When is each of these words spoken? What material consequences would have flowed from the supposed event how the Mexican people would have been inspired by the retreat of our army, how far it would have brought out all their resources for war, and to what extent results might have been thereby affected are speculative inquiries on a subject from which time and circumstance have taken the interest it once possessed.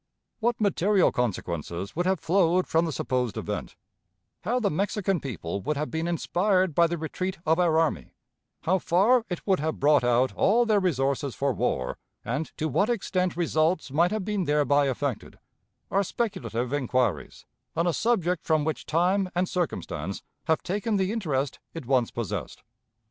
What 0.39 0.59
material 0.59 1.11
consequences 1.11 1.95
would 1.95 2.07
have 2.07 2.19
flowed 2.19 2.65
from 2.65 2.85
the 2.85 2.91
supposed 2.91 3.37
event 3.37 3.75
how 4.43 4.59
the 4.59 4.71
Mexican 4.71 5.19
people 5.19 5.61
would 5.61 5.77
have 5.77 5.91
been 5.91 6.07
inspired 6.07 6.73
by 6.73 6.87
the 6.87 6.97
retreat 6.97 7.37
of 7.45 7.59
our 7.59 7.77
army, 7.77 8.15
how 8.63 8.79
far 8.79 9.27
it 9.29 9.45
would 9.45 9.59
have 9.59 9.79
brought 9.79 10.03
out 10.03 10.33
all 10.33 10.65
their 10.65 10.79
resources 10.79 11.35
for 11.35 11.53
war, 11.53 11.99
and 12.25 12.51
to 12.57 12.67
what 12.67 12.89
extent 12.89 13.37
results 13.37 13.91
might 13.91 14.09
have 14.09 14.25
been 14.25 14.45
thereby 14.45 14.85
affected 14.87 15.37
are 15.91 16.01
speculative 16.01 16.73
inquiries 16.73 17.45
on 17.75 17.85
a 17.85 17.93
subject 17.93 18.43
from 18.43 18.63
which 18.65 18.87
time 18.87 19.29
and 19.35 19.47
circumstance 19.47 20.23
have 20.45 20.63
taken 20.63 20.97
the 20.97 21.11
interest 21.11 21.59
it 21.75 21.85
once 21.85 22.09
possessed. 22.09 22.63